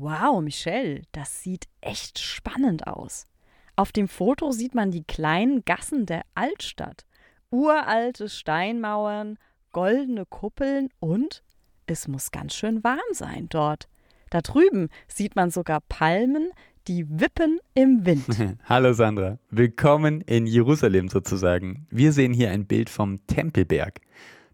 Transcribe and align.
Wow, 0.00 0.40
Michelle, 0.40 1.02
das 1.10 1.42
sieht 1.42 1.66
echt 1.80 2.20
spannend 2.20 2.86
aus. 2.86 3.26
Auf 3.74 3.90
dem 3.90 4.06
Foto 4.06 4.52
sieht 4.52 4.72
man 4.72 4.92
die 4.92 5.02
kleinen 5.02 5.64
Gassen 5.64 6.06
der 6.06 6.22
Altstadt. 6.36 7.04
Uralte 7.50 8.28
Steinmauern, 8.28 9.38
goldene 9.72 10.24
Kuppeln 10.24 10.90
und 11.00 11.42
es 11.86 12.06
muss 12.06 12.30
ganz 12.30 12.54
schön 12.54 12.84
warm 12.84 13.00
sein 13.10 13.48
dort. 13.48 13.88
Da 14.30 14.40
drüben 14.40 14.88
sieht 15.08 15.34
man 15.34 15.50
sogar 15.50 15.80
Palmen, 15.80 16.50
die 16.86 17.04
wippen 17.08 17.58
im 17.74 18.06
Wind. 18.06 18.26
Hallo 18.68 18.92
Sandra, 18.92 19.40
willkommen 19.50 20.20
in 20.20 20.46
Jerusalem 20.46 21.08
sozusagen. 21.08 21.88
Wir 21.90 22.12
sehen 22.12 22.32
hier 22.32 22.52
ein 22.52 22.66
Bild 22.66 22.88
vom 22.88 23.26
Tempelberg. 23.26 24.00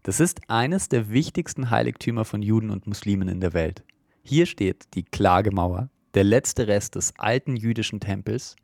Das 0.01 0.19
ist 0.19 0.41
eines 0.47 0.89
der 0.89 1.11
wichtigsten 1.11 1.69
Heiligtümer 1.69 2.25
von 2.25 2.41
Juden 2.41 2.71
und 2.71 2.87
Muslimen 2.87 3.27
in 3.27 3.41
der 3.41 3.53
Welt. 3.53 3.83
Hier 4.27 4.47
steht 4.47 4.95
die 4.95 5.03
Klagemauer, 5.03 5.89
der 6.15 6.23
letzte 6.23 6.67
Rest 6.67 6.95
des 6.95 7.13
alten 7.19 7.55
jüdischen 7.55 7.99
Tempels, 7.99 8.55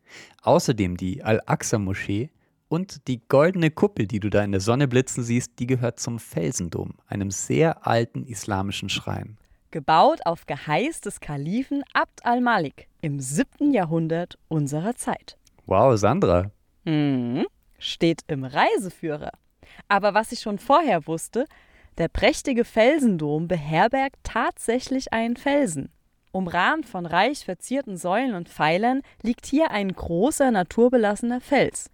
außerdem 0.41 0.98
die 0.98 1.23
Al-Aqsa-Moschee 1.23 2.31
und 2.67 3.08
die 3.08 3.22
goldene 3.27 3.70
Kuppel, 3.70 4.08
die 4.08 4.20
du 4.20 4.31
da 4.31 4.44
in 4.44 4.53
der 4.53 4.59
Sonne 4.59 4.88
blitzen 4.88 5.23
siehst, 5.23 5.59
die 5.59 5.67
gehört 5.67 6.00
zum 6.00 6.17
Felsendom, 6.17 6.95
einem 7.05 7.30
sehr 7.30 7.86
alten 7.86 8.23
islamischen 8.23 8.89
Schrein. 8.89 9.38
Gebaut 9.70 10.22
auf 10.26 10.48
Geheiß 10.48 11.02
des 11.02 11.20
Kalifen 11.20 11.84
Abd 11.94 12.25
al-Malik 12.25 12.88
im 13.02 13.20
7. 13.20 13.72
Jahrhundert 13.72 14.39
unserer 14.48 14.95
Zeit. 14.95 15.38
Wow, 15.67 15.95
Sandra. 15.95 16.50
Hm, 16.88 17.45
steht 17.78 18.22
im 18.25 18.45
Reiseführer. 18.45 19.34
Aber 19.88 20.16
was 20.16 20.31
ich 20.31 20.39
schon 20.39 20.58
vorher 20.58 21.05
wusste, 21.05 21.45
der 22.02 22.08
prächtige 22.08 22.66
Felsendom 22.66 23.48
beherbergt 23.48 24.16
tatsächlich 24.23 25.14
einen 25.14 25.38
Felsen. 25.38 25.92
Umrahmt 26.32 26.88
von 26.88 27.05
reich 27.05 27.46
verzierten 27.46 27.96
Säulen 27.96 28.34
und 28.34 28.50
Pfeilern 28.50 29.04
liegt 29.22 29.46
hier 29.46 29.70
ein 29.70 29.94
großer 29.94 30.50
naturbelassener 30.50 31.42
Fels. 31.42 31.92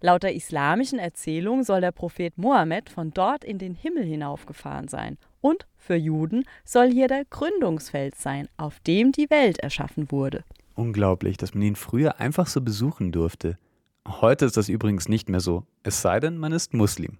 Laut 0.00 0.22
der 0.22 0.36
islamischen 0.36 1.00
Erzählung 1.00 1.64
soll 1.64 1.80
der 1.80 1.90
Prophet 1.90 2.38
Mohammed 2.38 2.90
von 2.90 3.10
dort 3.10 3.42
in 3.42 3.58
den 3.58 3.74
Himmel 3.74 4.04
hinaufgefahren 4.04 4.86
sein. 4.86 5.18
Und 5.40 5.66
für 5.76 5.96
Juden 5.96 6.44
soll 6.64 6.88
hier 6.88 7.08
der 7.08 7.24
Gründungsfels 7.24 8.22
sein, 8.22 8.48
auf 8.56 8.78
dem 8.78 9.10
die 9.10 9.30
Welt 9.30 9.58
erschaffen 9.58 10.12
wurde. 10.12 10.44
Unglaublich, 10.76 11.38
dass 11.38 11.54
man 11.54 11.64
ihn 11.64 11.74
früher 11.74 12.20
einfach 12.20 12.46
so 12.46 12.60
besuchen 12.60 13.10
durfte. 13.10 13.58
Heute 14.06 14.44
ist 14.44 14.56
das 14.56 14.68
übrigens 14.68 15.08
nicht 15.08 15.28
mehr 15.28 15.40
so, 15.40 15.64
es 15.82 16.02
sei 16.02 16.20
denn, 16.20 16.38
man 16.38 16.52
ist 16.52 16.72
Muslim. 16.72 17.18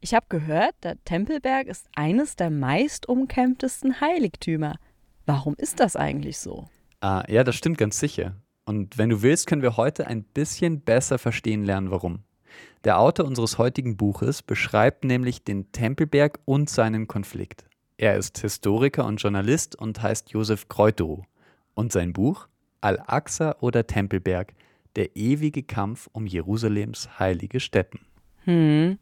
Ich 0.00 0.14
habe 0.14 0.26
gehört, 0.28 0.74
der 0.84 1.02
Tempelberg 1.04 1.66
ist 1.66 1.88
eines 1.94 2.36
der 2.36 2.50
meist 2.50 3.08
umkämpftesten 3.08 4.00
Heiligtümer. 4.00 4.76
Warum 5.26 5.54
ist 5.56 5.80
das 5.80 5.96
eigentlich 5.96 6.38
so? 6.38 6.68
Ah, 7.00 7.24
ja, 7.28 7.42
das 7.42 7.56
stimmt 7.56 7.78
ganz 7.78 7.98
sicher. 7.98 8.36
Und 8.64 8.96
wenn 8.96 9.10
du 9.10 9.22
willst, 9.22 9.46
können 9.46 9.62
wir 9.62 9.76
heute 9.76 10.06
ein 10.06 10.22
bisschen 10.22 10.80
besser 10.80 11.18
verstehen 11.18 11.64
lernen, 11.64 11.90
warum. 11.90 12.20
Der 12.84 12.98
Autor 13.00 13.26
unseres 13.26 13.58
heutigen 13.58 13.96
Buches 13.96 14.42
beschreibt 14.42 15.04
nämlich 15.04 15.42
den 15.42 15.72
Tempelberg 15.72 16.38
und 16.44 16.70
seinen 16.70 17.08
Konflikt. 17.08 17.64
Er 17.96 18.16
ist 18.16 18.38
Historiker 18.38 19.04
und 19.04 19.20
Journalist 19.20 19.74
und 19.74 20.00
heißt 20.00 20.30
Josef 20.30 20.68
Kreuterow. 20.68 21.24
Und 21.74 21.92
sein 21.92 22.12
Buch 22.12 22.48
Al-Aqsa 22.80 23.56
oder 23.60 23.86
Tempelberg, 23.86 24.54
der 24.94 25.16
ewige 25.16 25.64
Kampf 25.64 26.08
um 26.12 26.26
Jerusalems 26.26 27.18
heilige 27.18 27.58
Stätten. 27.58 28.00
Hm, 28.44 28.98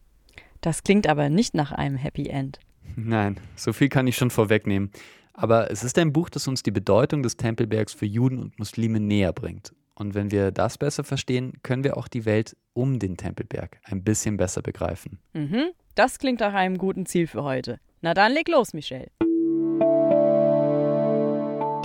das 0.61 0.83
klingt 0.83 1.07
aber 1.07 1.29
nicht 1.29 1.53
nach 1.53 1.71
einem 1.71 1.95
Happy 1.95 2.27
End. 2.27 2.59
Nein, 2.95 3.39
so 3.55 3.73
viel 3.73 3.89
kann 3.89 4.07
ich 4.07 4.17
schon 4.17 4.29
vorwegnehmen. 4.29 4.91
Aber 5.33 5.69
es 5.69 5.83
ist 5.83 5.97
ein 5.99 6.13
Buch, 6.13 6.29
das 6.29 6.47
uns 6.47 6.63
die 6.63 6.71
Bedeutung 6.71 7.21
des 7.21 7.37
Tempelbergs 7.37 7.93
für 7.93 8.07
Juden 8.07 8.39
und 8.39 8.57
Muslime 8.57 8.99
näher 8.99 9.33
bringt. 9.33 9.71
Und 9.93 10.15
wenn 10.15 10.31
wir 10.31 10.51
das 10.51 10.77
besser 10.77 11.03
verstehen, 11.03 11.53
können 11.63 11.83
wir 11.83 11.97
auch 11.97 12.07
die 12.07 12.25
Welt 12.25 12.55
um 12.73 12.99
den 12.99 13.17
Tempelberg 13.17 13.79
ein 13.83 14.03
bisschen 14.03 14.37
besser 14.37 14.61
begreifen. 14.61 15.19
Mhm, 15.33 15.69
das 15.95 16.19
klingt 16.19 16.39
nach 16.39 16.53
einem 16.53 16.77
guten 16.77 17.05
Ziel 17.05 17.27
für 17.27 17.43
heute. 17.43 17.79
Na 18.01 18.13
dann 18.13 18.31
leg 18.31 18.47
los, 18.47 18.73
Michelle. 18.73 19.09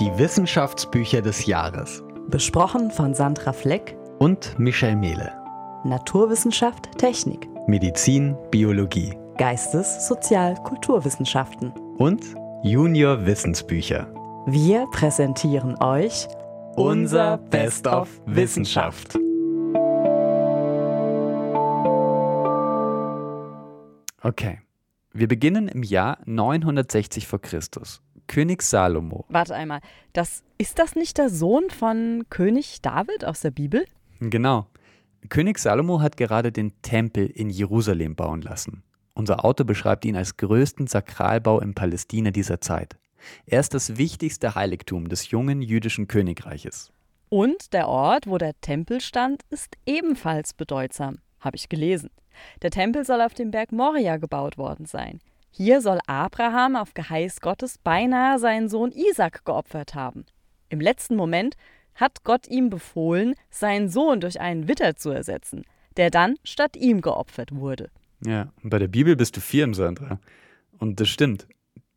Die 0.00 0.19
Wissenschaftsbücher 0.19 1.22
des 1.22 1.47
Jahres. 1.47 2.03
Besprochen 2.28 2.91
von 2.91 3.15
Sandra 3.15 3.53
Fleck 3.53 3.97
und 4.19 4.59
Michelle 4.59 4.97
Mehle. 4.97 5.32
Naturwissenschaft, 5.84 6.91
Technik. 6.99 7.52
Medizin, 7.69 8.37
Biologie, 8.50 9.17
Geistes-, 9.39 10.09
Sozial-, 10.09 10.56
Kulturwissenschaften 10.65 11.73
und 11.97 12.34
Junior 12.65 13.25
Wissensbücher. 13.25 14.12
Wir 14.47 14.87
präsentieren 14.91 15.77
euch 15.81 16.27
unser 16.75 17.39
Best 17.39 17.87
of 17.87 18.09
Wissenschaft. 18.27 19.17
Okay, 24.23 24.59
wir 25.12 25.29
beginnen 25.29 25.69
im 25.69 25.84
Jahr 25.84 26.19
960 26.25 27.29
vor 27.29 27.41
Christus. 27.41 28.03
König 28.27 28.62
Salomo. 28.62 29.25
Warte 29.29 29.55
einmal, 29.55 29.81
das 30.12 30.43
ist 30.59 30.81
das 30.81 30.97
nicht 30.97 31.17
der 31.17 31.29
Sohn 31.29 31.71
von 31.71 32.25
König 32.29 32.83
David 32.83 33.25
aus 33.25 33.41
der 33.41 33.53
Bibel? 33.53 33.84
Genau. 34.19 34.67
König 35.28 35.59
Salomo 35.59 36.00
hat 36.00 36.16
gerade 36.16 36.53
den 36.53 36.81
Tempel 36.83 37.27
in 37.27 37.49
Jerusalem 37.49 38.16
bauen 38.16 38.43
lassen. 38.43 38.83
Unser 39.15 39.44
Autor 39.44 39.66
beschreibt 39.66 40.05
ihn 40.05 40.16
als 40.16 40.37
größten 40.37 40.87
Sakralbau 40.87 41.60
in 41.60 41.75
Palästina 41.75 42.31
dieser 42.31 42.60
Zeit. 42.60 42.97
Er 43.47 43.61
ist 43.61 43.75
das 43.75 43.99
wichtigste 43.99 44.55
Heiligtum 44.55 45.09
des 45.09 45.31
jungen 45.31 45.62
jüdischen 45.62 46.09
Königreiches. 46.09 46.93
Und 47.28 47.72
der 47.72 47.88
Ort, 47.88 48.27
wo 48.27 48.37
der 48.37 48.61
Tempel 48.61 49.00
stand, 49.00 49.43
ist 49.49 49.77
ebenfalls 49.87 50.55
bedeutsam, 50.55 51.19
habe 51.41 51.56
ich 51.56 51.69
gelesen. 51.69 52.11
Der 52.62 52.71
Tempel 52.71 53.05
soll 53.05 53.21
auf 53.21 53.34
dem 53.34 53.50
Berg 53.50 53.72
Moria 53.72 54.16
gebaut 54.16 54.59
worden 54.59 54.87
sein. 54.87 55.21
Hier 55.50 55.81
soll 55.82 56.00
Abraham 56.06 56.77
auf 56.77 56.94
Geheiß 56.94 57.41
Gottes 57.41 57.78
beinahe 57.78 58.38
seinen 58.38 58.69
Sohn 58.69 58.91
Isaac 58.91 59.44
geopfert 59.44 59.94
haben. 59.94 60.25
Im 60.71 60.81
letzten 60.81 61.15
Moment 61.15 61.56
hat 61.95 62.25
Gott 62.25 62.49
ihm 62.49 62.71
befohlen, 62.71 63.35
seinen 63.51 63.89
Sohn 63.89 64.21
durch 64.21 64.41
einen 64.41 64.69
Witter 64.69 64.97
zu 64.97 65.11
ersetzen, 65.11 65.65
der 65.97 66.11
dann 66.11 66.37
statt 66.45 66.77
ihm 66.77 67.01
geopfert 67.01 67.55
wurde. 67.55 67.91
Ja, 68.25 68.53
und 68.63 68.71
bei 68.71 68.79
der 68.79 68.89
Bibel 68.89 69.17
bist 69.17 69.37
du 69.37 69.41
firm, 69.41 69.75
Sandra. 69.75 70.21
Und 70.79 71.01
das 71.01 71.09
stimmt. 71.09 71.47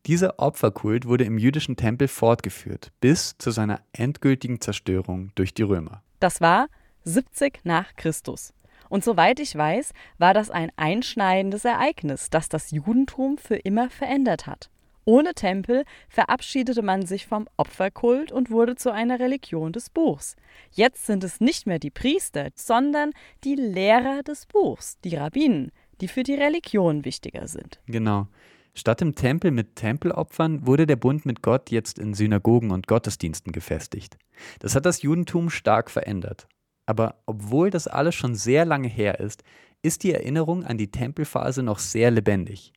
Dieser 0.06 0.38
Opferkult 0.38 1.06
wurde 1.06 1.24
im 1.24 1.38
jüdischen 1.38 1.76
Tempel 1.76 2.06
fortgeführt, 2.06 2.92
bis 3.00 3.36
zu 3.38 3.50
seiner 3.50 3.80
endgültigen 3.92 4.60
Zerstörung 4.60 5.32
durch 5.34 5.52
die 5.52 5.62
Römer. 5.62 6.02
Das 6.20 6.40
war 6.40 6.68
70 7.04 7.60
nach 7.64 7.94
Christus. 7.96 8.52
Und 8.88 9.02
soweit 9.02 9.40
ich 9.40 9.56
weiß, 9.56 9.92
war 10.18 10.32
das 10.32 10.50
ein 10.50 10.70
einschneidendes 10.76 11.64
Ereignis, 11.64 12.30
das 12.30 12.48
das 12.48 12.70
Judentum 12.70 13.36
für 13.38 13.56
immer 13.56 13.90
verändert 13.90 14.46
hat. 14.46 14.70
Ohne 15.08 15.34
Tempel 15.34 15.84
verabschiedete 16.08 16.82
man 16.82 17.06
sich 17.06 17.26
vom 17.26 17.46
Opferkult 17.56 18.32
und 18.32 18.50
wurde 18.50 18.74
zu 18.74 18.92
einer 18.92 19.20
Religion 19.20 19.72
des 19.72 19.88
Buchs. 19.88 20.34
Jetzt 20.72 21.06
sind 21.06 21.22
es 21.22 21.40
nicht 21.40 21.64
mehr 21.64 21.78
die 21.78 21.92
Priester, 21.92 22.48
sondern 22.56 23.12
die 23.44 23.54
Lehrer 23.54 24.24
des 24.24 24.46
Buchs, 24.46 24.98
die 25.04 25.14
Rabbinen, 25.14 25.70
die 26.00 26.08
für 26.08 26.24
die 26.24 26.34
Religion 26.34 27.04
wichtiger 27.04 27.46
sind. 27.46 27.80
Genau. 27.86 28.26
Statt 28.74 29.00
im 29.00 29.14
Tempel 29.14 29.52
mit 29.52 29.76
Tempelopfern 29.76 30.66
wurde 30.66 30.88
der 30.88 30.96
Bund 30.96 31.24
mit 31.24 31.40
Gott 31.40 31.70
jetzt 31.70 32.00
in 32.00 32.12
Synagogen 32.12 32.72
und 32.72 32.88
Gottesdiensten 32.88 33.52
gefestigt. 33.52 34.18
Das 34.58 34.74
hat 34.74 34.86
das 34.86 35.02
Judentum 35.02 35.50
stark 35.50 35.88
verändert. 35.88 36.48
Aber 36.84 37.22
obwohl 37.26 37.70
das 37.70 37.86
alles 37.86 38.16
schon 38.16 38.34
sehr 38.34 38.64
lange 38.64 38.88
her 38.88 39.20
ist, 39.20 39.44
ist 39.82 40.02
die 40.02 40.12
Erinnerung 40.12 40.64
an 40.64 40.78
die 40.78 40.90
Tempelphase 40.90 41.62
noch 41.62 41.78
sehr 41.78 42.10
lebendig. 42.10 42.72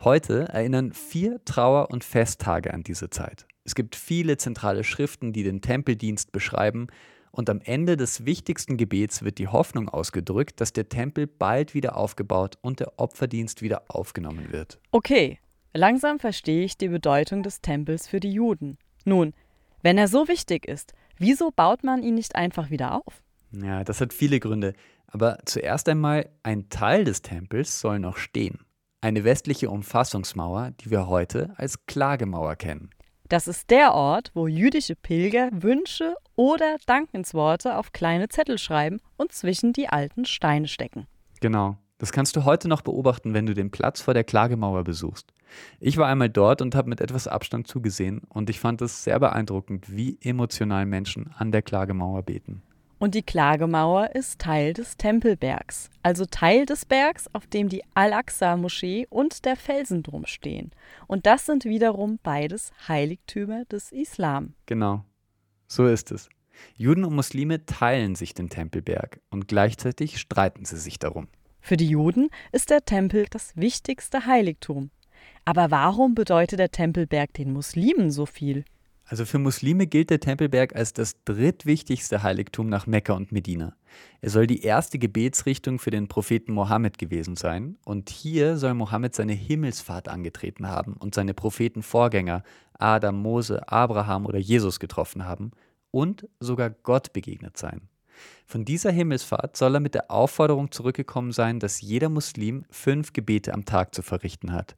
Heute 0.00 0.48
erinnern 0.48 0.92
vier 0.92 1.44
Trauer- 1.44 1.90
und 1.90 2.04
Festtage 2.04 2.72
an 2.72 2.82
diese 2.82 3.10
Zeit. 3.10 3.46
Es 3.64 3.74
gibt 3.74 3.94
viele 3.94 4.36
zentrale 4.36 4.84
Schriften, 4.84 5.32
die 5.32 5.44
den 5.44 5.60
Tempeldienst 5.60 6.32
beschreiben, 6.32 6.88
und 7.34 7.48
am 7.48 7.62
Ende 7.62 7.96
des 7.96 8.26
wichtigsten 8.26 8.76
Gebets 8.76 9.22
wird 9.22 9.38
die 9.38 9.48
Hoffnung 9.48 9.88
ausgedrückt, 9.88 10.60
dass 10.60 10.74
der 10.74 10.90
Tempel 10.90 11.26
bald 11.26 11.72
wieder 11.72 11.96
aufgebaut 11.96 12.58
und 12.60 12.78
der 12.78 12.98
Opferdienst 12.98 13.62
wieder 13.62 13.84
aufgenommen 13.88 14.52
wird. 14.52 14.78
Okay, 14.90 15.38
langsam 15.72 16.18
verstehe 16.18 16.64
ich 16.64 16.76
die 16.76 16.88
Bedeutung 16.88 17.42
des 17.42 17.62
Tempels 17.62 18.06
für 18.06 18.20
die 18.20 18.32
Juden. 18.32 18.76
Nun, 19.06 19.32
wenn 19.80 19.96
er 19.96 20.08
so 20.08 20.28
wichtig 20.28 20.68
ist, 20.68 20.92
wieso 21.16 21.50
baut 21.50 21.84
man 21.84 22.02
ihn 22.02 22.14
nicht 22.14 22.36
einfach 22.36 22.68
wieder 22.68 22.94
auf? 22.94 23.22
Ja, 23.50 23.82
das 23.82 24.02
hat 24.02 24.12
viele 24.12 24.38
Gründe. 24.38 24.74
Aber 25.06 25.38
zuerst 25.46 25.88
einmal, 25.88 26.28
ein 26.42 26.68
Teil 26.68 27.04
des 27.04 27.22
Tempels 27.22 27.80
soll 27.80 27.98
noch 27.98 28.18
stehen 28.18 28.58
eine 29.02 29.24
westliche 29.24 29.68
Umfassungsmauer, 29.68 30.70
die 30.80 30.90
wir 30.90 31.08
heute 31.08 31.52
als 31.56 31.84
Klagemauer 31.86 32.56
kennen. 32.56 32.90
Das 33.28 33.48
ist 33.48 33.70
der 33.70 33.94
Ort, 33.94 34.30
wo 34.34 34.46
jüdische 34.46 34.94
Pilger 34.94 35.48
Wünsche 35.52 36.16
oder 36.36 36.76
Dankensworte 36.86 37.76
auf 37.76 37.92
kleine 37.92 38.28
Zettel 38.28 38.58
schreiben 38.58 39.00
und 39.16 39.32
zwischen 39.32 39.72
die 39.72 39.88
alten 39.88 40.24
Steine 40.24 40.68
stecken. 40.68 41.06
Genau. 41.40 41.76
Das 41.98 42.10
kannst 42.10 42.34
du 42.34 42.44
heute 42.44 42.66
noch 42.66 42.82
beobachten, 42.82 43.32
wenn 43.32 43.46
du 43.46 43.54
den 43.54 43.70
Platz 43.70 44.00
vor 44.00 44.12
der 44.12 44.24
Klagemauer 44.24 44.82
besuchst. 44.82 45.32
Ich 45.78 45.98
war 45.98 46.08
einmal 46.08 46.30
dort 46.30 46.60
und 46.60 46.74
habe 46.74 46.88
mit 46.88 47.00
etwas 47.00 47.28
Abstand 47.28 47.68
zugesehen 47.68 48.22
und 48.28 48.50
ich 48.50 48.58
fand 48.58 48.82
es 48.82 49.04
sehr 49.04 49.20
beeindruckend, 49.20 49.96
wie 49.96 50.18
emotional 50.20 50.84
Menschen 50.84 51.32
an 51.38 51.52
der 51.52 51.62
Klagemauer 51.62 52.22
beten. 52.22 52.62
Und 53.02 53.16
die 53.16 53.24
Klagemauer 53.24 54.14
ist 54.14 54.38
Teil 54.38 54.74
des 54.74 54.96
Tempelbergs, 54.96 55.90
also 56.04 56.24
Teil 56.24 56.66
des 56.66 56.84
Bergs, 56.84 57.28
auf 57.32 57.48
dem 57.48 57.68
die 57.68 57.82
Al-Aqsa-Moschee 57.94 59.08
und 59.10 59.44
der 59.44 59.56
Felsendom 59.56 60.24
stehen. 60.24 60.70
Und 61.08 61.26
das 61.26 61.46
sind 61.46 61.64
wiederum 61.64 62.20
beides 62.22 62.70
Heiligtümer 62.86 63.64
des 63.64 63.90
Islam. 63.90 64.54
Genau, 64.66 65.04
so 65.66 65.84
ist 65.88 66.12
es. 66.12 66.28
Juden 66.76 67.04
und 67.04 67.16
Muslime 67.16 67.66
teilen 67.66 68.14
sich 68.14 68.34
den 68.34 68.50
Tempelberg 68.50 69.18
und 69.30 69.48
gleichzeitig 69.48 70.20
streiten 70.20 70.64
sie 70.64 70.78
sich 70.78 71.00
darum. 71.00 71.26
Für 71.60 71.76
die 71.76 71.88
Juden 71.88 72.30
ist 72.52 72.70
der 72.70 72.84
Tempel 72.84 73.26
das 73.28 73.56
wichtigste 73.56 74.26
Heiligtum. 74.26 74.92
Aber 75.44 75.72
warum 75.72 76.14
bedeutet 76.14 76.60
der 76.60 76.70
Tempelberg 76.70 77.34
den 77.34 77.52
Muslimen 77.52 78.12
so 78.12 78.26
viel? 78.26 78.64
Also 79.12 79.26
für 79.26 79.38
Muslime 79.38 79.86
gilt 79.86 80.08
der 80.08 80.20
Tempelberg 80.20 80.74
als 80.74 80.94
das 80.94 81.22
drittwichtigste 81.26 82.22
Heiligtum 82.22 82.70
nach 82.70 82.86
Mekka 82.86 83.12
und 83.12 83.30
Medina. 83.30 83.76
Er 84.22 84.30
soll 84.30 84.46
die 84.46 84.62
erste 84.62 84.98
Gebetsrichtung 84.98 85.78
für 85.78 85.90
den 85.90 86.08
Propheten 86.08 86.54
Mohammed 86.54 86.96
gewesen 86.96 87.36
sein 87.36 87.76
und 87.84 88.08
hier 88.08 88.56
soll 88.56 88.72
Mohammed 88.72 89.14
seine 89.14 89.34
Himmelsfahrt 89.34 90.08
angetreten 90.08 90.66
haben 90.66 90.94
und 90.94 91.14
seine 91.14 91.34
Prophetenvorgänger 91.34 92.42
Adam, 92.78 93.20
Mose, 93.20 93.68
Abraham 93.68 94.24
oder 94.24 94.38
Jesus 94.38 94.80
getroffen 94.80 95.26
haben 95.26 95.50
und 95.90 96.26
sogar 96.40 96.70
Gott 96.70 97.12
begegnet 97.12 97.58
sein. 97.58 97.82
Von 98.46 98.64
dieser 98.64 98.92
Himmelsfahrt 98.92 99.58
soll 99.58 99.74
er 99.76 99.80
mit 99.80 99.92
der 99.92 100.10
Aufforderung 100.10 100.72
zurückgekommen 100.72 101.32
sein, 101.32 101.60
dass 101.60 101.82
jeder 101.82 102.08
Muslim 102.08 102.64
fünf 102.70 103.12
Gebete 103.12 103.52
am 103.52 103.66
Tag 103.66 103.94
zu 103.94 104.00
verrichten 104.00 104.54
hat. 104.54 104.74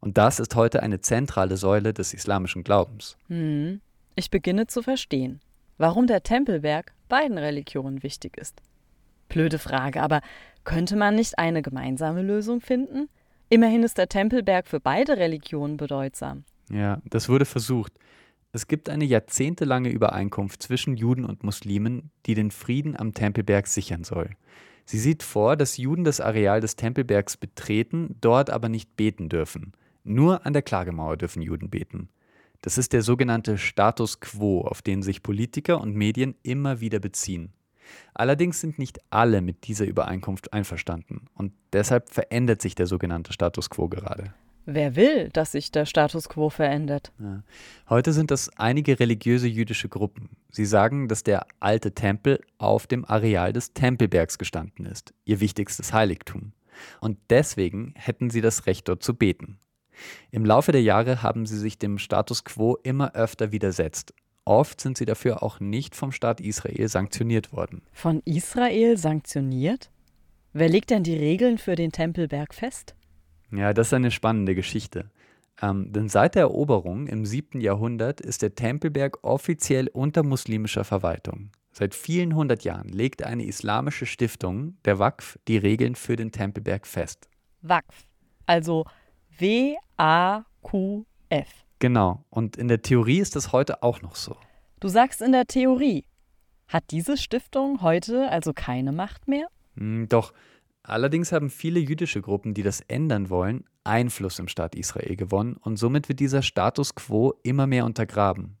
Und 0.00 0.18
das 0.18 0.40
ist 0.40 0.54
heute 0.54 0.82
eine 0.82 1.00
zentrale 1.00 1.56
Säule 1.56 1.92
des 1.92 2.14
islamischen 2.14 2.64
Glaubens. 2.64 3.16
Hm. 3.28 3.80
Ich 4.14 4.30
beginne 4.30 4.66
zu 4.66 4.82
verstehen, 4.82 5.40
warum 5.78 6.06
der 6.06 6.22
Tempelberg 6.22 6.92
beiden 7.08 7.38
Religionen 7.38 8.02
wichtig 8.02 8.36
ist. 8.36 8.62
Blöde 9.28 9.58
Frage, 9.58 10.02
aber 10.02 10.20
könnte 10.64 10.96
man 10.96 11.16
nicht 11.16 11.38
eine 11.38 11.62
gemeinsame 11.62 12.22
Lösung 12.22 12.60
finden? 12.60 13.08
Immerhin 13.48 13.82
ist 13.82 13.98
der 13.98 14.08
Tempelberg 14.08 14.66
für 14.66 14.80
beide 14.80 15.16
Religionen 15.16 15.76
bedeutsam. 15.76 16.44
Ja, 16.70 17.00
das 17.04 17.28
wurde 17.28 17.44
versucht. 17.44 17.92
Es 18.52 18.66
gibt 18.66 18.88
eine 18.88 19.04
jahrzehntelange 19.04 19.90
Übereinkunft 19.90 20.62
zwischen 20.62 20.96
Juden 20.96 21.24
und 21.24 21.44
Muslimen, 21.44 22.10
die 22.24 22.34
den 22.34 22.50
Frieden 22.50 22.98
am 22.98 23.12
Tempelberg 23.12 23.66
sichern 23.66 24.02
soll. 24.02 24.30
Sie 24.84 24.98
sieht 24.98 25.22
vor, 25.22 25.56
dass 25.56 25.76
Juden 25.76 26.04
das 26.04 26.20
Areal 26.20 26.60
des 26.60 26.76
Tempelbergs 26.76 27.36
betreten, 27.36 28.16
dort 28.20 28.50
aber 28.50 28.68
nicht 28.68 28.96
beten 28.96 29.28
dürfen. 29.28 29.72
Nur 30.08 30.46
an 30.46 30.52
der 30.52 30.62
Klagemauer 30.62 31.16
dürfen 31.16 31.42
Juden 31.42 31.68
beten. 31.68 32.10
Das 32.62 32.78
ist 32.78 32.92
der 32.92 33.02
sogenannte 33.02 33.58
Status 33.58 34.20
quo, 34.20 34.60
auf 34.60 34.80
den 34.80 35.02
sich 35.02 35.20
Politiker 35.20 35.80
und 35.80 35.96
Medien 35.96 36.36
immer 36.44 36.80
wieder 36.80 37.00
beziehen. 37.00 37.52
Allerdings 38.14 38.60
sind 38.60 38.78
nicht 38.78 39.00
alle 39.10 39.40
mit 39.40 39.66
dieser 39.66 39.84
Übereinkunft 39.84 40.52
einverstanden 40.52 41.26
und 41.34 41.52
deshalb 41.72 42.10
verändert 42.10 42.62
sich 42.62 42.76
der 42.76 42.86
sogenannte 42.86 43.32
Status 43.32 43.68
quo 43.68 43.88
gerade. 43.88 44.32
Wer 44.64 44.94
will, 44.94 45.28
dass 45.30 45.52
sich 45.52 45.72
der 45.72 45.86
Status 45.86 46.28
quo 46.28 46.50
verändert? 46.50 47.12
Ja. 47.18 47.42
Heute 47.88 48.12
sind 48.12 48.30
das 48.30 48.48
einige 48.56 49.00
religiöse 49.00 49.48
jüdische 49.48 49.88
Gruppen. 49.88 50.30
Sie 50.52 50.66
sagen, 50.66 51.08
dass 51.08 51.24
der 51.24 51.46
alte 51.58 51.94
Tempel 51.94 52.40
auf 52.58 52.86
dem 52.86 53.04
Areal 53.04 53.52
des 53.52 53.72
Tempelbergs 53.72 54.38
gestanden 54.38 54.86
ist, 54.86 55.14
ihr 55.24 55.40
wichtigstes 55.40 55.92
Heiligtum. 55.92 56.52
Und 57.00 57.18
deswegen 57.28 57.92
hätten 57.96 58.30
sie 58.30 58.40
das 58.40 58.66
Recht 58.66 58.88
dort 58.88 59.02
zu 59.02 59.14
beten. 59.14 59.58
Im 60.30 60.44
Laufe 60.44 60.72
der 60.72 60.82
Jahre 60.82 61.22
haben 61.22 61.46
sie 61.46 61.58
sich 61.58 61.78
dem 61.78 61.98
Status 61.98 62.44
quo 62.44 62.76
immer 62.82 63.14
öfter 63.14 63.52
widersetzt. 63.52 64.14
Oft 64.44 64.80
sind 64.80 64.96
sie 64.96 65.06
dafür 65.06 65.42
auch 65.42 65.58
nicht 65.58 65.96
vom 65.96 66.12
Staat 66.12 66.40
Israel 66.40 66.88
sanktioniert 66.88 67.52
worden. 67.52 67.82
Von 67.92 68.22
Israel 68.24 68.96
sanktioniert? 68.96 69.90
Wer 70.52 70.68
legt 70.68 70.90
denn 70.90 71.02
die 71.02 71.16
Regeln 71.16 71.58
für 71.58 71.74
den 71.74 71.92
Tempelberg 71.92 72.54
fest? 72.54 72.94
Ja, 73.50 73.72
das 73.72 73.88
ist 73.88 73.94
eine 73.94 74.10
spannende 74.10 74.54
Geschichte. 74.54 75.10
Ähm, 75.60 75.92
denn 75.92 76.08
seit 76.08 76.34
der 76.34 76.42
Eroberung 76.42 77.06
im 77.08 77.24
7. 77.24 77.60
Jahrhundert 77.60 78.20
ist 78.20 78.42
der 78.42 78.54
Tempelberg 78.54 79.18
offiziell 79.22 79.88
unter 79.88 80.22
muslimischer 80.22 80.84
Verwaltung. 80.84 81.50
Seit 81.72 81.94
vielen 81.94 82.34
hundert 82.34 82.64
Jahren 82.64 82.88
legt 82.88 83.22
eine 83.22 83.44
islamische 83.44 84.06
Stiftung, 84.06 84.78
der 84.84 84.98
WAKF, 84.98 85.38
die 85.46 85.58
Regeln 85.58 85.94
für 85.94 86.16
den 86.16 86.32
Tempelberg 86.32 86.86
fest. 86.86 87.28
WAKF, 87.62 88.06
also 88.46 88.84
W-A-Q-F. 89.38 90.46
Genau, 91.78 92.24
und 92.30 92.56
in 92.56 92.68
der 92.68 92.82
Theorie 92.82 93.18
ist 93.18 93.36
das 93.36 93.52
heute 93.52 93.82
auch 93.82 94.00
noch 94.02 94.16
so. 94.16 94.36
Du 94.80 94.88
sagst 94.88 95.20
in 95.22 95.32
der 95.32 95.46
Theorie. 95.46 96.04
Hat 96.68 96.84
diese 96.90 97.16
Stiftung 97.16 97.82
heute 97.82 98.30
also 98.30 98.52
keine 98.52 98.92
Macht 98.92 99.28
mehr? 99.28 99.46
Hm, 99.76 100.08
doch, 100.08 100.32
allerdings 100.82 101.32
haben 101.32 101.50
viele 101.50 101.80
jüdische 101.80 102.20
Gruppen, 102.22 102.54
die 102.54 102.62
das 102.62 102.80
ändern 102.82 103.30
wollen, 103.30 103.64
Einfluss 103.84 104.38
im 104.38 104.48
Staat 104.48 104.74
Israel 104.74 105.16
gewonnen 105.16 105.56
und 105.60 105.76
somit 105.76 106.08
wird 106.08 106.20
dieser 106.20 106.42
Status 106.42 106.94
quo 106.94 107.34
immer 107.42 107.66
mehr 107.66 107.84
untergraben. 107.84 108.56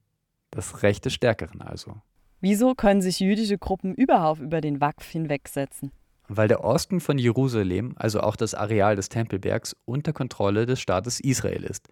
Das 0.50 0.82
Recht 0.82 1.04
des 1.04 1.14
Stärkeren 1.14 1.60
also. 1.62 1.96
Wieso 2.40 2.74
können 2.74 3.02
sich 3.02 3.18
jüdische 3.18 3.58
Gruppen 3.58 3.94
überhaupt 3.94 4.40
über 4.40 4.60
den 4.60 4.80
Wakf 4.80 5.08
hinwegsetzen? 5.10 5.90
Weil 6.28 6.48
der 6.48 6.64
Osten 6.64 7.00
von 7.00 7.18
Jerusalem, 7.18 7.94
also 7.96 8.20
auch 8.20 8.36
das 8.36 8.54
Areal 8.54 8.96
des 8.96 9.08
Tempelbergs, 9.08 9.76
unter 9.84 10.12
Kontrolle 10.12 10.66
des 10.66 10.80
Staates 10.80 11.20
Israel 11.20 11.64
ist. 11.64 11.88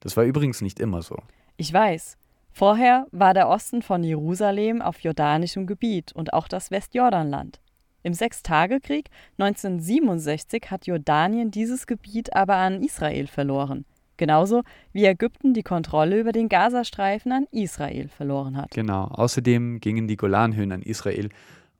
Das 0.00 0.16
war 0.16 0.24
übrigens 0.24 0.60
nicht 0.60 0.80
immer 0.80 1.02
so. 1.02 1.16
Ich 1.56 1.72
weiß. 1.72 2.16
Vorher 2.52 3.06
war 3.12 3.34
der 3.34 3.48
Osten 3.48 3.82
von 3.82 4.02
Jerusalem 4.02 4.82
auf 4.82 5.00
jordanischem 5.00 5.66
Gebiet 5.66 6.12
und 6.12 6.32
auch 6.32 6.48
das 6.48 6.70
Westjordanland. 6.70 7.60
Im 8.02 8.14
Sechstagekrieg 8.14 9.10
1967 9.38 10.70
hat 10.70 10.86
Jordanien 10.86 11.50
dieses 11.50 11.86
Gebiet 11.86 12.34
aber 12.34 12.56
an 12.56 12.82
Israel 12.82 13.26
verloren. 13.26 13.84
Genauso 14.16 14.62
wie 14.92 15.04
Ägypten 15.04 15.54
die 15.54 15.62
Kontrolle 15.62 16.18
über 16.18 16.32
den 16.32 16.48
Gazastreifen 16.48 17.30
an 17.30 17.46
Israel 17.52 18.08
verloren 18.08 18.56
hat. 18.56 18.72
Genau. 18.72 19.04
Außerdem 19.04 19.78
gingen 19.80 20.08
die 20.08 20.16
Golanhöhen 20.16 20.72
an 20.72 20.82
Israel. 20.82 21.28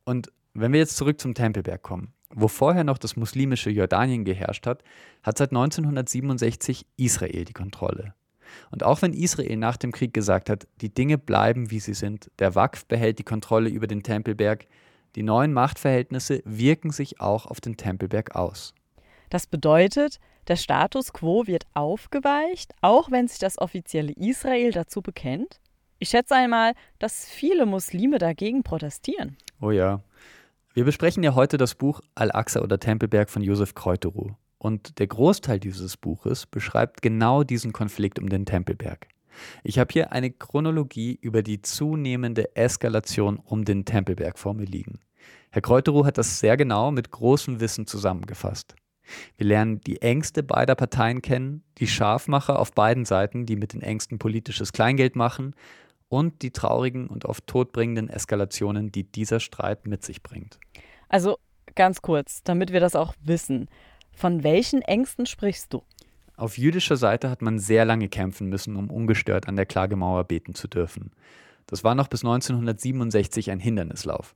Und 0.05 0.31
wenn 0.61 0.73
wir 0.73 0.81
jetzt 0.81 0.97
zurück 0.97 1.21
zum 1.21 1.35
Tempelberg 1.35 1.83
kommen, 1.83 2.13
wo 2.31 2.49
vorher 2.49 2.85
noch 2.85 2.99
das 2.99 3.17
muslimische 3.17 3.71
Jordanien 3.71 4.25
geherrscht 4.25 4.67
hat, 4.67 4.83
hat 5.23 5.39
seit 5.39 5.51
1967 5.51 6.87
Israel 6.97 7.45
die 7.45 7.53
Kontrolle. 7.53 8.15
Und 8.71 8.83
auch 8.83 9.03
wenn 9.03 9.13
Israel 9.13 9.57
nach 9.57 9.77
dem 9.77 9.93
Krieg 9.93 10.15
gesagt 10.15 10.51
hat, 10.51 10.67
die 10.81 10.93
Dinge 10.93 11.19
bleiben, 11.19 11.71
wie 11.71 11.81
sie 11.81 11.95
sind, 11.95 12.31
der 12.39 12.55
Wakf 12.55 12.87
behält 12.87 13.19
die 13.19 13.25
Kontrolle 13.25 13.69
über 13.69 13.87
den 13.87 14.03
Tempelberg, 14.03 14.67
die 15.17 15.23
neuen 15.23 15.53
Machtverhältnisse 15.53 16.43
wirken 16.45 16.91
sich 16.91 17.21
auch 17.21 17.47
auf 17.47 17.61
den 17.61 17.77
Tempelberg 17.77 18.37
aus. 18.37 18.75
Das 19.31 19.47
bedeutet, 19.47 20.19
der 20.49 20.57
Status 20.57 21.13
quo 21.13 21.47
wird 21.47 21.65
aufgeweicht, 21.75 22.75
auch 22.81 23.11
wenn 23.11 23.29
sich 23.29 23.39
das 23.39 23.59
offizielle 23.59 24.13
Israel 24.13 24.73
dazu 24.73 25.03
bekennt? 25.03 25.61
Ich 25.99 26.11
schätze 26.11 26.35
einmal, 26.35 26.75
dass 26.99 27.29
viele 27.29 27.67
Muslime 27.67 28.19
dagegen 28.19 28.63
protestieren. 28.63 29.37
Oh 29.61 29.71
ja, 29.71 30.01
wir 30.79 30.85
besprechen 30.85 31.25
ja 31.25 31.35
heute 31.35 31.57
das 31.57 31.75
Buch 31.75 32.01
Al-Aqsa 32.15 32.61
oder 32.61 32.79
Tempelberg 32.79 33.31
von 33.31 33.43
Josef 33.43 33.75
Kreuterow. 33.75 34.31
Und 34.59 35.01
der 35.01 35.09
Großteil 35.09 35.59
dieses 35.59 35.97
Buches 35.97 36.47
beschreibt 36.47 37.03
genau 37.03 37.43
diesen 37.43 37.73
Konflikt 37.73 38.21
um 38.21 38.29
den 38.29 38.47
Tempelberg. 38.47 39.09
Ich 39.65 39.81
habe 39.81 39.93
hier 39.93 40.13
eine 40.13 40.31
Chronologie 40.31 41.19
über 41.21 41.43
die 41.43 41.63
zunehmende 41.63 42.55
Eskalation 42.55 43.41
um 43.45 43.65
den 43.65 43.87
Tempelberg 43.87 44.39
vor 44.39 44.55
mir 44.55 44.67
liegen. 44.67 45.01
Herr 45.51 45.63
Kreuterow 45.63 46.07
hat 46.07 46.17
das 46.17 46.39
sehr 46.39 46.57
genau 46.57 46.93
mit 46.93 47.11
großem 47.11 47.59
Wissen 47.59 47.89
zusammengefasst. 47.89 48.77
Wir 49.37 49.49
lernen 49.49 49.81
die 49.81 50.01
Ängste 50.01 50.45
beider 50.45 50.77
Parteien 50.77 51.23
kennen, 51.23 51.65
die 51.79 51.89
Scharfmacher 51.89 52.57
auf 52.57 52.73
beiden 52.73 53.05
Seiten, 53.05 53.47
die 53.47 53.57
mit 53.57 53.73
den 53.73 53.83
Ängsten 53.83 54.21
politisches 54.21 54.73
Kleingeld 54.73 55.17
machen, 55.17 55.57
und 56.09 56.43
die 56.43 56.51
traurigen 56.51 57.07
und 57.07 57.25
oft 57.25 57.47
todbringenden 57.47 58.09
Eskalationen, 58.09 58.91
die 58.91 59.05
dieser 59.05 59.41
Streit 59.41 59.87
mit 59.87 60.05
sich 60.05 60.23
bringt. 60.23 60.59
Also 61.09 61.39
ganz 61.75 62.03
kurz, 62.03 62.43
damit 62.43 62.73
wir 62.73 62.81
das 62.81 62.97
auch 62.97 63.15
wissen. 63.23 63.69
Von 64.13 64.43
welchen 64.43 64.83
Ängsten 64.83 65.27
sprichst 65.27 65.73
du? 65.73 65.83
Auf 66.37 66.59
jüdischer 66.59 66.97
Seite 66.97 67.31
hat 67.31 67.43
man 67.43 67.59
sehr 67.59 67.85
lange 67.85 68.09
kämpfen 68.09 68.49
müssen, 68.49 68.77
um 68.77 68.91
ungestört 68.91 69.49
an 69.49 69.57
der 69.57 69.67
Klagemauer 69.67 70.25
beten 70.25 70.55
zu 70.55 70.69
dürfen. 70.69 71.11
Das 71.67 71.85
war 71.85 71.95
noch 71.95 72.09
bis 72.09 72.25
1967 72.25 73.51
ein 73.51 73.61
Hindernislauf. 73.61 74.33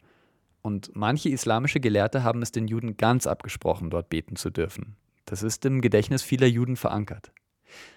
Und 0.62 0.90
manche 0.94 1.28
islamische 1.28 1.80
Gelehrte 1.80 2.22
haben 2.22 2.42
es 2.42 2.52
den 2.52 2.68
Juden 2.68 2.96
ganz 2.96 3.26
abgesprochen, 3.26 3.90
dort 3.90 4.08
beten 4.08 4.36
zu 4.36 4.50
dürfen. 4.50 4.96
Das 5.24 5.42
ist 5.42 5.64
im 5.64 5.80
Gedächtnis 5.80 6.22
vieler 6.22 6.46
Juden 6.46 6.76
verankert. 6.76 7.32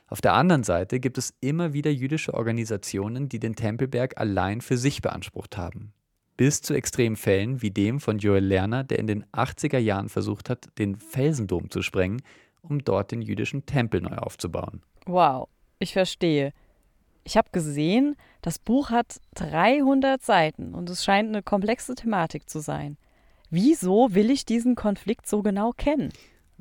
Auf 0.08 0.22
der 0.22 0.34
anderen 0.34 0.63
Seite 0.63 1.00
gibt 1.00 1.17
es 1.17 1.34
immer 1.41 1.74
wieder 1.74 1.91
jüdische 1.91 2.34
Organisationen, 2.34 3.27
die 3.29 3.39
den 3.39 3.55
Tempelberg 3.55 4.17
allein 4.17 4.62
für 4.62 4.77
sich 4.77 5.01
beansprucht 5.01 5.58
haben. 5.58 5.94
Bis 6.37 6.61
zu 6.61 6.73
extremen 6.73 7.15
Fällen 7.15 7.61
wie 7.61 7.71
dem 7.71 7.99
von 8.01 8.17
Joel 8.17 8.43
Lerner, 8.43 8.83
der 8.83 8.99
in 8.99 9.07
den 9.07 9.25
80er 9.27 9.77
Jahren 9.77 10.09
versucht 10.09 10.49
hat, 10.49 10.67
den 10.77 10.97
Felsendom 10.97 11.69
zu 11.69 11.81
sprengen, 11.81 12.21
um 12.61 12.83
dort 12.83 13.11
den 13.11 13.21
jüdischen 13.21 13.65
Tempel 13.65 14.01
neu 14.01 14.17
aufzubauen. 14.17 14.81
Wow, 15.05 15.47
ich 15.79 15.93
verstehe. 15.93 16.51
Ich 17.23 17.37
habe 17.37 17.49
gesehen, 17.51 18.17
das 18.41 18.59
Buch 18.59 18.89
hat 18.89 19.19
300 19.35 20.21
Seiten 20.21 20.73
und 20.75 20.89
es 20.89 21.03
scheint 21.05 21.29
eine 21.29 21.41
komplexe 21.41 21.95
Thematik 21.95 22.49
zu 22.49 22.59
sein. 22.59 22.97
Wieso 23.49 24.13
will 24.13 24.29
ich 24.29 24.45
diesen 24.45 24.75
Konflikt 24.75 25.27
so 25.27 25.41
genau 25.41 25.71
kennen? 25.71 26.11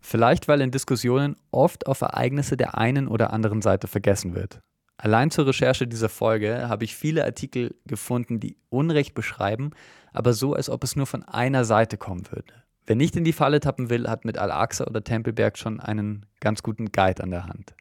Vielleicht, 0.01 0.47
weil 0.49 0.61
in 0.61 0.71
Diskussionen 0.71 1.37
oft 1.51 1.87
auf 1.87 2.03
Ereignisse 2.03 2.57
der 2.57 2.79
einen 2.79 3.09
oder 3.09 3.33
anderen 3.33 3.63
Seite 3.63 3.89
vergessen 3.89 4.35
wird. 4.35 4.61
Allein 4.97 5.31
zur 5.31 5.47
Recherche 5.47 5.87
dieser 5.87 6.09
Folge 6.09 6.69
habe 6.69 6.85
ich 6.85 6.95
viele 6.95 7.25
Artikel 7.25 7.75
gefunden, 7.87 8.41
die 8.41 8.57
Unrecht 8.71 9.15
beschreiben, 9.15 9.73
aber 10.13 10.33
so, 10.33 10.55
als 10.55 10.71
ob 10.71 10.85
es 10.85 10.97
nur 10.97 11.07
von 11.07 11.23
einer 11.25 11.65
Seite 11.65 11.97
kommen 11.97 12.25
würde. 12.31 12.53
Wer 12.87 12.97
nicht 12.97 13.17
in 13.17 13.25
die 13.25 13.33
Falle 13.33 13.61
tappen 13.61 13.91
will, 13.91 14.09
hat 14.09 14.25
mit 14.25 14.39
Al-Aqsa 14.39 14.85
oder 14.85 15.03
Tempelberg 15.03 15.59
schon 15.59 15.81
einen 15.81 16.27
ganz 16.41 16.63
guten 16.63 16.93
Guide 16.93 17.23
an 17.23 17.31
der 17.31 17.47
Hand. 17.47 17.75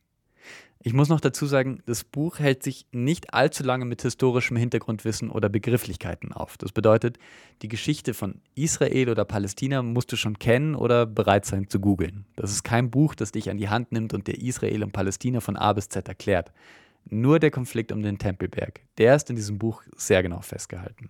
Ich 0.85 0.93
muss 0.93 1.07
noch 1.07 1.21
dazu 1.21 1.45
sagen, 1.45 1.81
das 1.85 2.03
Buch 2.03 2.39
hält 2.39 2.61
sich 2.61 2.87
nicht 2.91 3.33
allzu 3.33 3.63
lange 3.63 3.85
mit 3.85 4.01
historischem 4.01 4.57
Hintergrundwissen 4.57 5.29
oder 5.29 5.47
Begrifflichkeiten 5.47 6.33
auf. 6.33 6.57
Das 6.57 6.73
bedeutet, 6.73 7.17
die 7.61 7.69
Geschichte 7.69 8.13
von 8.13 8.41
Israel 8.55 9.09
oder 9.09 9.23
Palästina 9.23 9.81
musst 9.81 10.11
du 10.11 10.17
schon 10.17 10.39
kennen 10.39 10.75
oder 10.75 11.05
bereit 11.05 11.45
sein 11.45 11.69
zu 11.69 11.79
googeln. 11.79 12.25
Das 12.35 12.51
ist 12.51 12.63
kein 12.63 12.91
Buch, 12.91 13.15
das 13.15 13.31
dich 13.31 13.49
an 13.49 13.57
die 13.57 13.69
Hand 13.69 13.93
nimmt 13.93 14.13
und 14.13 14.27
dir 14.27 14.37
Israel 14.37 14.83
und 14.83 14.91
Palästina 14.91 15.39
von 15.39 15.55
A 15.55 15.71
bis 15.71 15.87
Z 15.87 16.05
erklärt. 16.09 16.51
Nur 17.09 17.39
der 17.39 17.51
Konflikt 17.51 17.91
um 17.91 18.01
den 18.01 18.17
Tempelberg, 18.17 18.81
der 18.97 19.15
ist 19.15 19.29
in 19.29 19.35
diesem 19.35 19.57
Buch 19.57 19.83
sehr 19.95 20.23
genau 20.23 20.41
festgehalten. 20.41 21.09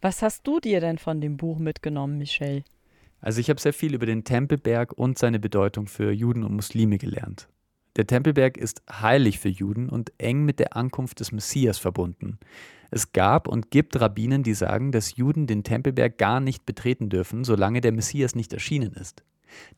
Was 0.00 0.22
hast 0.22 0.46
du 0.46 0.60
dir 0.60 0.80
denn 0.80 0.98
von 0.98 1.20
dem 1.20 1.36
Buch 1.36 1.58
mitgenommen, 1.58 2.18
Michelle? 2.18 2.64
Also 3.20 3.40
ich 3.40 3.48
habe 3.48 3.60
sehr 3.60 3.72
viel 3.72 3.94
über 3.94 4.06
den 4.06 4.24
Tempelberg 4.24 4.92
und 4.92 5.16
seine 5.16 5.38
Bedeutung 5.38 5.86
für 5.86 6.10
Juden 6.10 6.42
und 6.42 6.54
Muslime 6.54 6.98
gelernt. 6.98 7.48
Der 7.96 8.06
Tempelberg 8.06 8.56
ist 8.56 8.82
heilig 8.90 9.38
für 9.38 9.48
Juden 9.48 9.88
und 9.88 10.12
eng 10.18 10.44
mit 10.44 10.58
der 10.58 10.76
Ankunft 10.76 11.20
des 11.20 11.30
Messias 11.30 11.78
verbunden. 11.78 12.38
Es 12.90 13.12
gab 13.12 13.46
und 13.46 13.70
gibt 13.70 14.00
Rabbinen, 14.00 14.42
die 14.42 14.54
sagen, 14.54 14.92
dass 14.92 15.16
Juden 15.16 15.46
den 15.46 15.62
Tempelberg 15.62 16.18
gar 16.18 16.40
nicht 16.40 16.66
betreten 16.66 17.10
dürfen, 17.10 17.44
solange 17.44 17.80
der 17.80 17.92
Messias 17.92 18.34
nicht 18.34 18.52
erschienen 18.52 18.92
ist. 18.94 19.22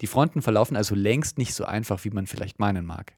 Die 0.01 0.07
Fronten 0.07 0.43
verlaufen 0.43 0.77
also 0.77 0.95
längst 0.95 1.39
nicht 1.39 1.55
so 1.55 1.65
einfach, 1.65 2.05
wie 2.05 2.11
man 2.11 2.27
vielleicht 2.27 2.61
meinen 2.61 2.87
mag. 2.87 3.15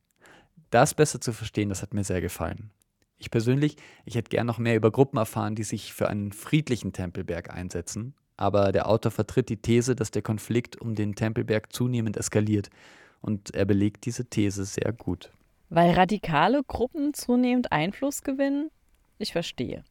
Das 0.70 0.94
besser 0.94 1.20
zu 1.20 1.32
verstehen, 1.32 1.68
das 1.68 1.82
hat 1.82 1.94
mir 1.94 2.04
sehr 2.04 2.20
gefallen. 2.20 2.70
Ich 3.18 3.30
persönlich, 3.30 3.76
ich 4.04 4.14
hätte 4.14 4.28
gern 4.28 4.46
noch 4.46 4.58
mehr 4.58 4.76
über 4.76 4.90
Gruppen 4.90 5.18
erfahren, 5.18 5.54
die 5.54 5.64
sich 5.64 5.92
für 5.92 6.08
einen 6.08 6.32
friedlichen 6.32 6.92
Tempelberg 6.92 7.50
einsetzen, 7.50 8.14
aber 8.36 8.72
der 8.72 8.88
Autor 8.88 9.10
vertritt 9.10 9.48
die 9.48 9.56
These, 9.56 9.96
dass 9.96 10.10
der 10.10 10.22
Konflikt 10.22 10.76
um 10.76 10.94
den 10.94 11.14
Tempelberg 11.14 11.72
zunehmend 11.72 12.16
eskaliert 12.16 12.68
und 13.22 13.54
er 13.54 13.64
belegt 13.64 14.04
diese 14.04 14.26
These 14.26 14.64
sehr 14.64 14.92
gut. 14.92 15.32
Weil 15.70 15.92
radikale 15.92 16.62
Gruppen 16.62 17.14
zunehmend 17.14 17.72
Einfluss 17.72 18.22
gewinnen? 18.22 18.70
Ich 19.18 19.32
verstehe. 19.32 19.82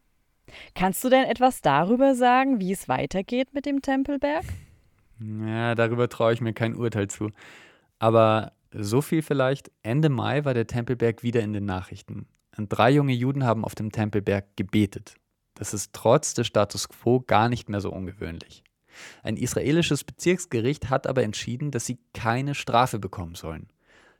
Kannst 0.75 1.03
du 1.03 1.09
denn 1.09 1.25
etwas 1.25 1.61
darüber 1.61 2.15
sagen, 2.15 2.59
wie 2.59 2.71
es 2.71 2.87
weitergeht 2.87 3.53
mit 3.53 3.65
dem 3.65 3.81
Tempelberg? 3.81 4.45
Ja, 5.19 5.75
darüber 5.75 6.07
traue 6.07 6.33
ich 6.33 6.41
mir 6.41 6.53
kein 6.53 6.75
Urteil 6.75 7.07
zu. 7.07 7.31
Aber 7.99 8.53
so 8.77 9.01
viel 9.01 9.21
vielleicht, 9.21 9.71
Ende 9.83 10.09
Mai 10.09 10.45
war 10.45 10.53
der 10.53 10.67
Tempelberg 10.67 11.23
wieder 11.23 11.41
in 11.41 11.53
den 11.53 11.65
Nachrichten. 11.65 12.27
Und 12.57 12.69
drei 12.69 12.91
junge 12.91 13.13
Juden 13.13 13.43
haben 13.43 13.65
auf 13.65 13.75
dem 13.75 13.91
Tempelberg 13.91 14.55
gebetet. 14.55 15.15
Das 15.55 15.73
ist 15.73 15.93
trotz 15.93 16.33
des 16.33 16.47
Status 16.47 16.89
quo 16.89 17.21
gar 17.21 17.49
nicht 17.49 17.69
mehr 17.69 17.81
so 17.81 17.91
ungewöhnlich. 17.91 18.63
Ein 19.23 19.37
israelisches 19.37 20.03
Bezirksgericht 20.03 20.89
hat 20.89 21.07
aber 21.07 21.23
entschieden, 21.23 21.71
dass 21.71 21.85
sie 21.85 21.99
keine 22.13 22.55
Strafe 22.55 22.99
bekommen 22.99 23.35
sollen. 23.35 23.67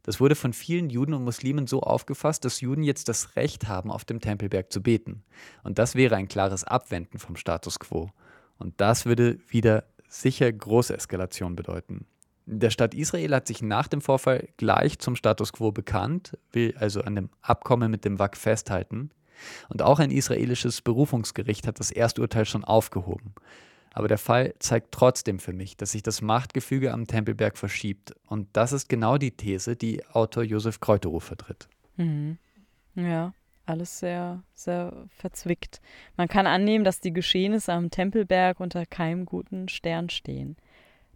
Das 0.04 0.20
wurde 0.20 0.36
von 0.36 0.54
vielen 0.54 0.90
Juden 0.90 1.14
und 1.14 1.24
Muslimen 1.24 1.66
so 1.66 1.82
aufgefasst, 1.82 2.46
dass 2.46 2.62
Juden 2.62 2.84
jetzt 2.84 3.10
das 3.10 3.36
Recht 3.36 3.68
haben, 3.68 3.92
auf 3.92 4.06
dem 4.06 4.22
Tempelberg 4.22 4.72
zu 4.72 4.84
beten. 4.84 5.24
Und 5.64 5.80
das 5.80 5.96
wäre 5.96 6.16
ein 6.16 6.28
klares 6.28 6.64
Abwenden 6.64 7.18
vom 7.18 7.36
Status 7.36 7.80
quo. 7.80 8.12
Und 8.58 8.80
das 8.80 9.06
würde 9.06 9.40
wieder 9.48 9.86
sicher 10.08 10.52
große 10.52 10.96
Eskalation 10.96 11.56
bedeuten. 11.56 12.06
Der 12.48 12.70
Staat 12.70 12.94
Israel 12.94 13.34
hat 13.34 13.48
sich 13.48 13.62
nach 13.62 13.88
dem 13.88 14.02
Vorfall 14.02 14.50
gleich 14.58 15.00
zum 15.00 15.16
Status 15.16 15.52
quo 15.52 15.72
bekannt, 15.72 16.38
will 16.52 16.76
also 16.78 17.02
an 17.02 17.16
dem 17.16 17.30
Abkommen 17.42 17.90
mit 17.90 18.06
dem 18.06 18.20
WAC 18.20 18.38
festhalten. 18.38 19.10
Und 19.70 19.82
auch 19.82 20.00
ein 20.00 20.12
israelisches 20.12 20.82
Berufungsgericht 20.82 21.68
hat 21.68 21.80
das 21.80 21.92
Ersturteil 21.92 22.46
schon 22.46 22.64
aufgehoben. 22.64 23.34
Aber 23.94 24.08
der 24.08 24.18
Fall 24.18 24.54
zeigt 24.60 24.92
trotzdem 24.92 25.40
für 25.40 25.54
mich, 25.54 25.78
dass 25.78 25.92
sich 25.92 26.04
das 26.04 26.22
Machtgefüge 26.22 26.92
am 26.92 27.08
Tempelberg 27.08 27.58
verschiebt. 27.58 28.14
Und 28.28 28.50
das 28.54 28.74
ist 28.74 28.90
genau 28.90 29.18
die 29.18 29.32
These, 29.32 29.76
die 29.76 30.06
Autor 30.08 30.44
Josef 30.44 30.82
Kreuterow 30.82 31.24
vertritt. 31.24 31.70
Mhm. 31.96 32.38
Ja, 32.96 33.34
alles 33.66 34.00
sehr, 34.00 34.44
sehr 34.54 35.08
verzwickt. 35.18 35.82
Man 36.18 36.28
kann 36.28 36.46
annehmen, 36.46 36.84
dass 36.84 37.00
die 37.00 37.14
Geschehnisse 37.14 37.74
am 37.74 37.90
Tempelberg 37.90 38.60
unter 38.60 38.86
keinem 38.86 39.26
guten 39.26 39.70
Stern 39.70 40.10
stehen. 40.10 40.58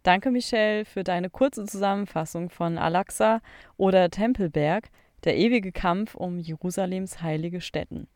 Danke, 0.02 0.30
Michelle, 0.30 0.84
für 0.84 1.04
deine 1.04 1.30
kurze 1.30 1.66
Zusammenfassung 1.66 2.50
von 2.50 2.78
Al-Aqsa 2.78 3.40
oder 3.76 4.10
Tempelberg, 4.10 4.88
der 5.24 5.36
ewige 5.36 5.72
Kampf 5.72 6.14
um 6.14 6.38
Jerusalems 6.38 7.22
heilige 7.22 7.60
Stätten. 7.60 8.08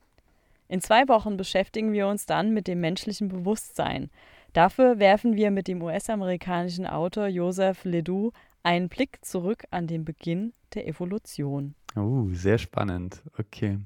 In 0.69 0.81
zwei 0.81 1.07
Wochen 1.09 1.37
beschäftigen 1.37 1.93
wir 1.93 2.09
uns 2.09 2.25
dann 2.25 2.55
mit 2.55 2.67
dem 2.67 2.81
menschlichen 2.81 3.29
Bewusstsein, 3.29 4.11
Dafür 4.55 5.01
werfen 5.01 5.35
wir 5.35 5.51
mit 5.51 5.67
dem 5.67 5.83
US-amerikanischen 5.83 6.87
Autor 6.87 7.27
Joseph 7.27 7.85
Ledoux 7.85 8.31
einen 8.63 8.89
Blick 8.89 9.19
zurück 9.25 9.65
an 9.73 9.89
den 9.89 10.05
Beginn 10.05 10.53
der 10.75 10.87
Evolution. 10.87 11.75
Oh, 11.97 12.29
sehr 12.33 12.59
spannend. 12.59 13.23
Okay. 13.39 13.79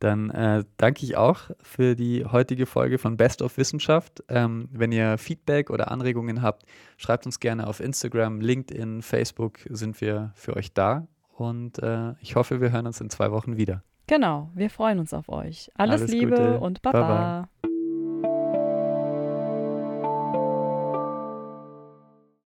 Dann 0.00 0.30
äh, 0.30 0.64
danke 0.78 1.04
ich 1.04 1.16
auch 1.16 1.50
für 1.60 1.94
die 1.94 2.24
heutige 2.24 2.66
Folge 2.66 2.98
von 2.98 3.16
Best 3.16 3.40
of 3.40 3.56
Wissenschaft. 3.56 4.24
Ähm, 4.28 4.68
wenn 4.72 4.90
ihr 4.90 5.16
Feedback 5.16 5.70
oder 5.70 5.90
Anregungen 5.90 6.42
habt, 6.42 6.64
schreibt 6.96 7.24
uns 7.24 7.38
gerne 7.38 7.66
auf 7.68 7.78
Instagram, 7.78 8.40
LinkedIn, 8.40 9.02
Facebook 9.02 9.60
sind 9.70 10.00
wir 10.00 10.32
für 10.34 10.56
euch 10.56 10.72
da. 10.72 11.06
Und 11.36 11.78
äh, 11.78 12.14
ich 12.20 12.34
hoffe, 12.34 12.60
wir 12.60 12.72
hören 12.72 12.86
uns 12.86 13.00
in 13.00 13.10
zwei 13.10 13.30
Wochen 13.30 13.56
wieder. 13.56 13.82
Genau, 14.08 14.50
wir 14.54 14.68
freuen 14.68 14.98
uns 14.98 15.14
auf 15.14 15.28
euch. 15.28 15.70
Alles, 15.74 16.02
Alles 16.02 16.10
Liebe 16.10 16.30
Gute. 16.30 16.60
und 16.60 16.82
Baba. 16.82 17.00
Baba. 17.00 17.48